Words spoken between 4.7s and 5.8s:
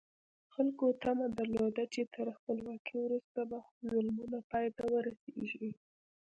ته ورسېږي.